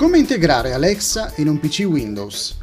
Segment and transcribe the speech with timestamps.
[0.00, 2.56] Come integrare Alexa in un PC Windows?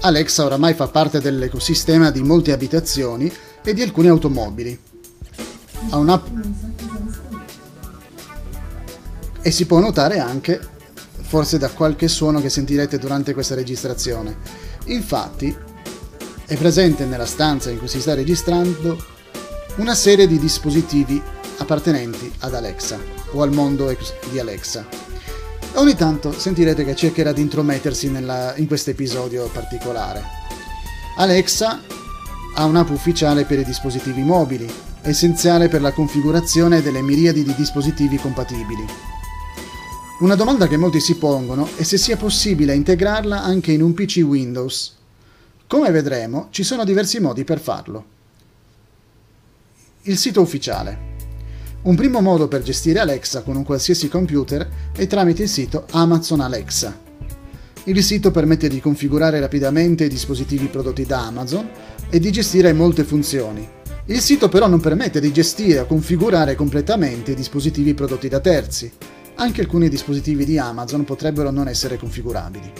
[0.00, 3.30] Alexa oramai fa parte dell'ecosistema di molte abitazioni
[3.62, 4.80] e di alcune automobili.
[5.90, 6.26] Ha un'app
[9.42, 10.58] e si può notare anche,
[11.20, 14.38] forse da qualche suono che sentirete durante questa registrazione.
[14.86, 15.54] Infatti,
[16.46, 18.96] è presente nella stanza in cui si sta registrando
[19.76, 21.22] una serie di dispositivi
[21.58, 22.98] appartenenti ad Alexa
[23.32, 23.94] o al mondo
[24.30, 25.08] di Alexa.
[25.78, 30.24] Ogni tanto sentirete che cercherà di intromettersi nella, in questo episodio particolare.
[31.16, 31.80] Alexa
[32.54, 34.68] ha un'app ufficiale per i dispositivi mobili,
[35.02, 38.84] essenziale per la configurazione delle miriadi di dispositivi compatibili.
[40.18, 44.22] Una domanda che molti si pongono è se sia possibile integrarla anche in un PC
[44.24, 44.96] Windows.
[45.68, 48.04] Come vedremo, ci sono diversi modi per farlo.
[50.02, 51.07] Il sito ufficiale.
[51.80, 56.40] Un primo modo per gestire Alexa con un qualsiasi computer è tramite il sito Amazon
[56.40, 57.06] Alexa.
[57.84, 61.68] Il sito permette di configurare rapidamente i dispositivi prodotti da Amazon
[62.10, 63.66] e di gestire molte funzioni.
[64.06, 68.90] Il sito però non permette di gestire o configurare completamente i dispositivi prodotti da terzi.
[69.36, 72.72] Anche alcuni dispositivi di Amazon potrebbero non essere configurabili.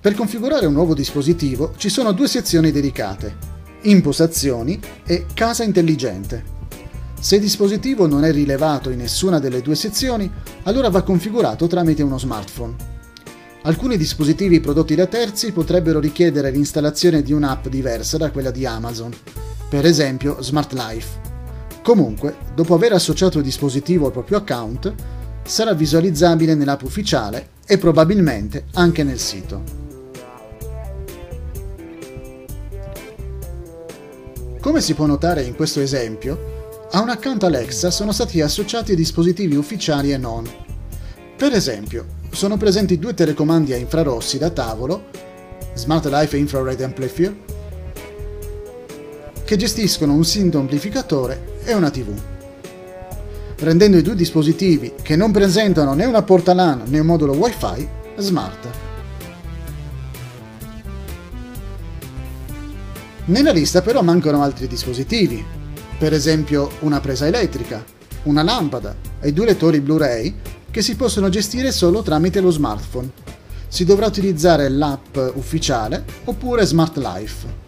[0.00, 3.36] Per configurare un nuovo dispositivo ci sono due sezioni dedicate,
[3.82, 6.56] Impostazioni e Casa intelligente.
[7.20, 10.30] Se il dispositivo non è rilevato in nessuna delle due sezioni,
[10.62, 12.76] allora va configurato tramite uno smartphone.
[13.62, 19.12] Alcuni dispositivi prodotti da terzi potrebbero richiedere l'installazione di un'app diversa da quella di Amazon,
[19.68, 21.20] per esempio Smart Life.
[21.82, 24.94] Comunque, dopo aver associato il dispositivo al proprio account,
[25.42, 29.62] sarà visualizzabile nell'app ufficiale e probabilmente anche nel sito.
[34.60, 36.57] Come si può notare in questo esempio,
[36.90, 40.48] a un account Alexa sono stati associati dispositivi ufficiali e non.
[41.36, 45.04] Per esempio, sono presenti due telecomandi a infrarossi da tavolo,
[45.74, 47.36] Smart Life Infrared Amplifier,
[49.44, 52.08] che gestiscono un synth amplificatore e una TV,
[53.58, 57.88] rendendo i due dispositivi, che non presentano né una porta LAN né un modulo Wi-Fi,
[58.16, 58.68] smart.
[63.26, 65.56] Nella lista però mancano altri dispositivi,
[65.98, 67.84] per esempio una presa elettrica,
[68.24, 70.34] una lampada e due lettori Blu-ray
[70.70, 73.10] che si possono gestire solo tramite lo smartphone.
[73.66, 77.66] Si dovrà utilizzare l'app ufficiale oppure Smart Life.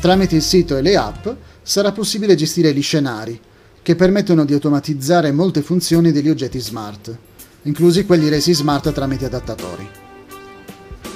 [0.00, 1.28] Tramite il sito e le app
[1.62, 3.40] sarà possibile gestire gli scenari,
[3.82, 7.16] che permettono di automatizzare molte funzioni degli oggetti smart,
[7.62, 9.97] inclusi quelli resi smart tramite adattatori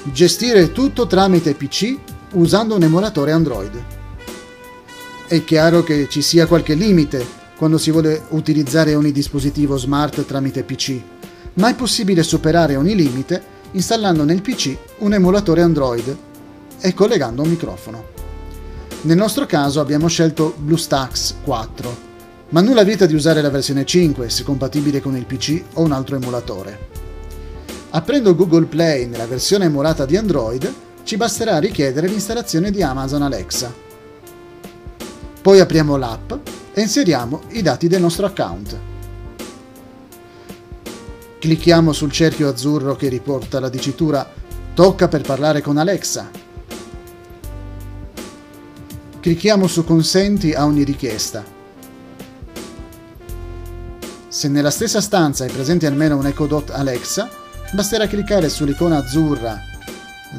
[0.04, 1.96] gestire tutto tramite PC
[2.32, 3.82] usando un emulatore Android.
[5.28, 7.24] È chiaro che ci sia qualche limite
[7.56, 11.00] quando si vuole utilizzare ogni dispositivo smart tramite PC,
[11.54, 16.16] ma è possibile superare ogni limite installando nel PC un emulatore Android
[16.80, 18.04] e collegando un microfono.
[19.02, 21.96] Nel nostro caso abbiamo scelto BlueStacks 4,
[22.50, 25.92] ma nulla vieta di usare la versione 5 se compatibile con il PC o un
[25.92, 26.91] altro emulatore.
[27.94, 30.72] Aprendo Google Play nella versione emulata di Android,
[31.02, 33.70] ci basterà richiedere l'installazione di Amazon Alexa.
[35.42, 36.32] Poi apriamo l'app
[36.72, 38.78] e inseriamo i dati del nostro account.
[41.38, 44.26] Clicchiamo sul cerchio azzurro che riporta la dicitura
[44.72, 46.30] Tocca per parlare con Alexa.
[49.20, 51.44] Clicchiamo su Consenti a ogni richiesta.
[54.28, 57.41] Se nella stessa stanza è presente almeno un Echo Dot Alexa,
[57.72, 59.58] basterà cliccare sull'icona azzurra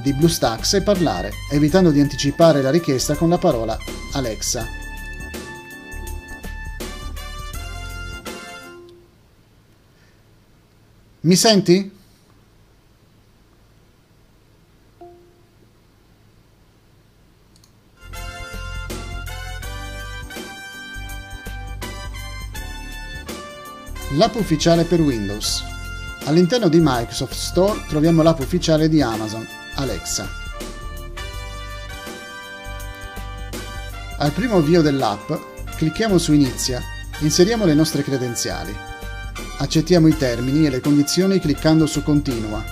[0.01, 3.77] di BlueStacks e parlare, evitando di anticipare la richiesta con la parola
[4.13, 4.81] Alexa.
[11.21, 11.91] Mi senti?
[24.15, 25.73] L'app ufficiale per Windows.
[26.25, 30.25] All'interno di Microsoft Store troviamo l'app ufficiale di Amazon, Alexa.
[34.20, 35.34] Al primo avvio dell'app,
[35.75, 36.80] clicchiamo su Inizia
[37.20, 38.74] e inseriamo le nostre credenziali.
[39.58, 42.64] Accettiamo i termini e le condizioni cliccando su Continua.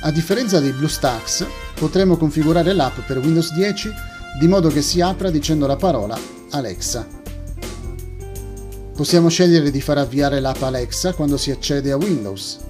[0.00, 3.92] A differenza di BlueStacks, potremo configurare l'app per Windows 10
[4.40, 6.18] di modo che si apra dicendo la parola
[6.52, 7.23] Alexa.
[8.94, 12.60] Possiamo scegliere di far avviare l'app Alexa quando si accede a Windows.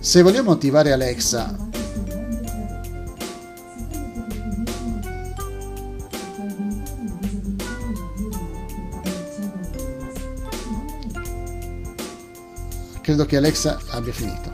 [0.00, 1.56] Se vogliamo attivare Alexa,
[13.00, 14.52] credo che Alexa abbia finito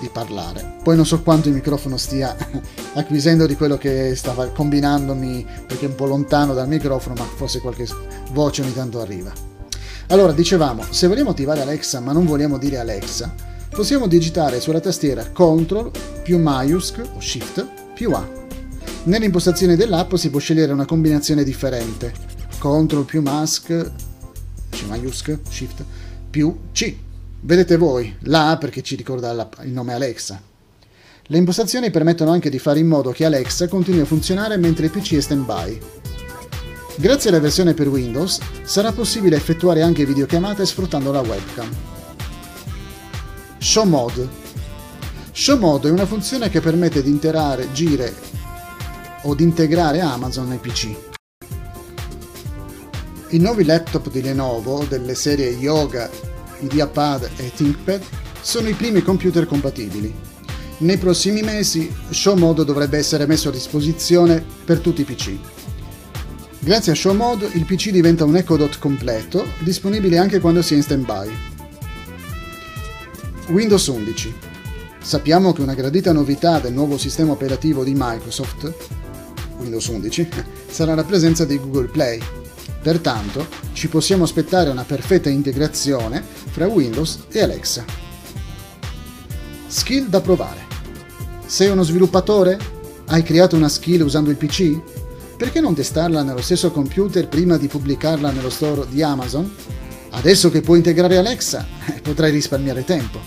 [0.00, 0.78] di parlare.
[0.82, 2.36] Poi non so quanto il microfono stia
[2.94, 7.60] acquisendo di quello che stava combinandomi, perché è un po' lontano dal microfono, ma forse
[7.60, 7.86] qualche
[8.32, 9.32] voce ogni tanto arriva.
[10.08, 13.34] Allora, dicevamo, se vogliamo attivare Alexa ma non vogliamo dire Alexa,
[13.70, 15.90] possiamo digitare sulla tastiera CTRL
[16.22, 18.28] più MAIUSC o SHIFT più A.
[19.04, 22.12] Nelle impostazioni dell'app si può scegliere una combinazione differente.
[22.58, 23.90] CTRL più MASC,
[24.70, 25.84] C maiusc, SHIFT
[26.30, 26.94] più C.
[27.40, 29.32] Vedete voi, la A perché ci ricorda
[29.62, 30.40] il nome Alexa.
[31.26, 34.90] Le impostazioni permettono anche di fare in modo che Alexa continui a funzionare mentre il
[34.92, 35.80] PC è stand-by.
[36.96, 41.68] Grazie alla versione per Windows sarà possibile effettuare anche videochiamate sfruttando la webcam.
[43.58, 44.28] Show Mode
[45.32, 48.14] Show Mode è una funzione che permette di interagire
[49.22, 50.94] o di integrare Amazon nei PC.
[53.30, 56.10] I nuovi laptop di Lenovo delle serie Yoga
[56.60, 58.02] IdeaPad e ThinkPad
[58.42, 60.14] sono i primi computer compatibili.
[60.78, 65.61] Nei prossimi mesi ShowMode dovrebbe essere messo a disposizione per tutti i PC.
[66.64, 70.76] Grazie a ShowMode il PC diventa un Echo Dot completo, disponibile anche quando si è
[70.76, 71.30] in stand-by.
[73.48, 74.32] Windows 11.
[75.00, 78.72] Sappiamo che una gradita novità del nuovo sistema operativo di Microsoft,
[79.58, 80.28] Windows 11,
[80.70, 82.20] sarà la presenza di Google Play,
[82.82, 87.84] Pertanto ci possiamo aspettare una perfetta integrazione fra Windows e Alexa.
[89.68, 90.66] Skill da provare.
[91.46, 92.58] Sei uno sviluppatore?
[93.06, 95.01] Hai creato una skill usando il PC?
[95.42, 99.52] Perché non testarla nello stesso computer prima di pubblicarla nello store di Amazon?
[100.10, 101.66] Adesso che puoi integrare Alexa,
[102.00, 103.18] potrai risparmiare tempo.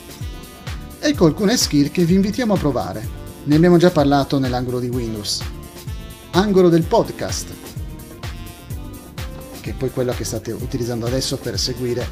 [0.97, 3.05] Ecco alcune skill che vi invitiamo a provare.
[3.43, 5.41] Ne abbiamo già parlato nell'angolo di Windows.
[6.31, 7.53] Angolo del podcast
[9.59, 12.07] che è poi quello che state utilizzando adesso per seguire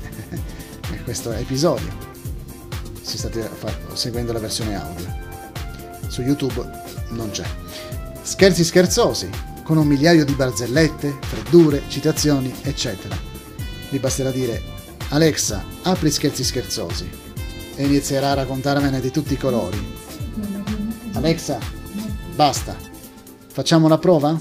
[1.05, 1.87] questo episodio,
[3.01, 3.49] se state
[3.93, 5.05] seguendo la versione audio.
[6.07, 6.69] Su YouTube
[7.11, 7.45] non c'è.
[8.21, 9.29] Scherzi scherzosi,
[9.63, 13.15] con un migliaio di barzellette, freddure, citazioni, eccetera.
[13.89, 14.61] Vi basterà dire
[15.09, 17.09] Alexa, apri scherzi scherzosi
[17.75, 19.81] e inizierà a raccontarmene di tutti i colori.
[21.13, 21.59] Alexa,
[22.35, 22.75] basta.
[23.47, 24.39] Facciamo la prova?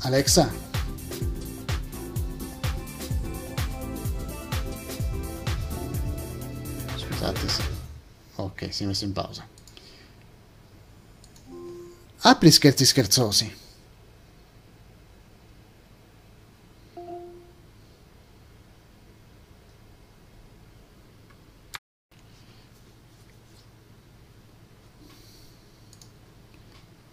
[0.00, 0.69] Alexa.
[8.72, 9.46] Si è messo in pausa.
[12.22, 13.56] Apri scherzi scherzosi.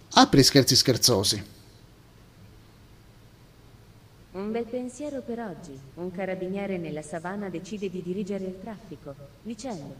[0.09, 1.55] Apri scherzi scherzosi.
[4.31, 5.79] Un bel pensiero per oggi.
[5.95, 9.95] Un carabiniere nella savana decide di dirigere il traffico, dicendo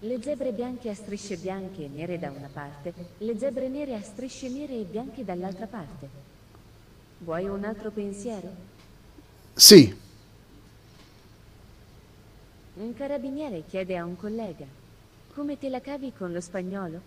[0.00, 4.02] le zebre bianche a strisce bianche e nere da una parte, le zebre nere a
[4.02, 6.08] strisce nere e bianche dall'altra parte.
[7.18, 8.48] Vuoi un altro pensiero?
[9.54, 9.96] Sì.
[12.74, 14.66] Un carabiniere chiede a un collega,
[15.34, 17.00] come te la cavi con lo spagnolo?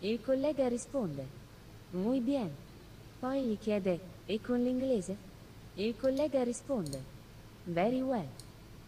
[0.00, 1.26] Il collega risponde,
[1.90, 2.50] muy bien.
[3.18, 5.16] Poi gli chiede, e con l'inglese?
[5.74, 7.02] Il collega risponde,
[7.64, 8.28] very well.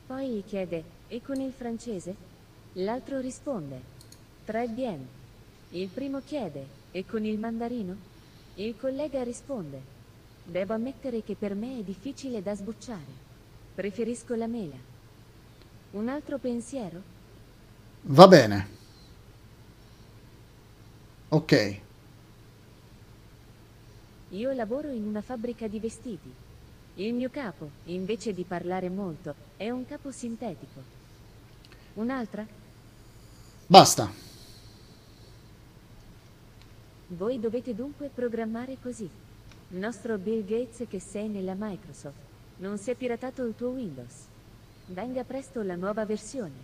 [0.07, 2.29] Poi gli chiede, e con il francese?
[2.75, 3.83] L'altro risponde,
[4.45, 5.05] très bien.
[5.71, 7.97] Il primo chiede, e con il mandarino?
[8.55, 9.81] Il collega risponde,
[10.45, 13.29] devo ammettere che per me è difficile da sbucciare.
[13.75, 14.77] Preferisco la mela.
[15.93, 17.03] Un altro pensiero?
[18.03, 18.69] Va bene.
[21.31, 21.81] Ok.
[24.31, 26.33] Io lavoro in una fabbrica di vestiti.
[26.95, 30.99] Il mio capo, invece di parlare molto, è un capo sintetico.
[31.95, 32.47] Un'altra?
[33.71, 34.11] Basta.
[37.07, 39.09] Voi dovete dunque programmare così.
[39.69, 42.19] Nostro Bill Gates che sei nella Microsoft.
[42.57, 44.25] Non si è piratato il tuo Windows.
[44.87, 46.57] Venga presto la nuova versione.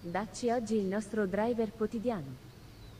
[0.00, 2.36] Dacci oggi il nostro driver quotidiano.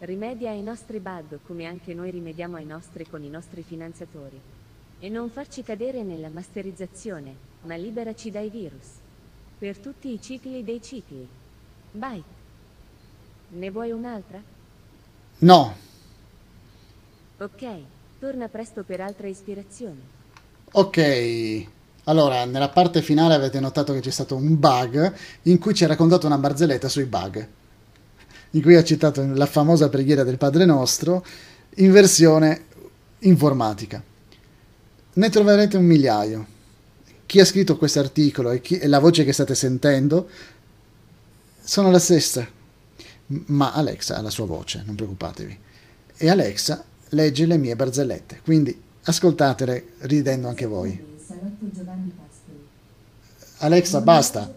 [0.00, 4.40] Rimedia ai nostri bug come anche noi rimediamo ai nostri con i nostri finanziatori.
[4.98, 8.88] E non farci cadere nella masterizzazione, ma liberaci dai virus.
[9.56, 11.28] Per tutti i cicli dei cicli.
[11.92, 12.35] Byte.
[13.48, 14.42] Ne vuoi un'altra?
[15.38, 15.76] No.
[17.38, 17.66] Ok,
[18.18, 20.00] torna presto per altre ispirazioni.
[20.72, 21.66] Ok.
[22.04, 25.12] Allora, nella parte finale avete notato che c'è stato un bug
[25.42, 27.48] in cui ci ha raccontato una barzelletta sui bug,
[28.50, 31.24] in cui ha citato la famosa preghiera del Padre Nostro
[31.76, 32.64] in versione
[33.20, 34.02] informatica.
[35.14, 36.46] ne troverete un migliaio.
[37.26, 40.28] Chi ha scritto questo articolo e, chi, e la voce che state sentendo
[41.60, 42.46] sono la stessa,
[43.26, 45.58] ma Alexa ha la sua voce, non preoccupatevi.
[46.16, 51.14] E Alexa legge le mie barzellette, quindi ascoltatele ridendo anche voi.
[53.58, 54.54] Alexa, basta.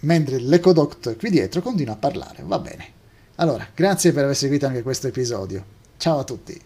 [0.00, 2.94] Mentre l'Ecodoct qui dietro continua a parlare, va bene.
[3.36, 5.64] Allora, grazie per aver seguito anche questo episodio.
[5.96, 6.60] Ciao a tutti.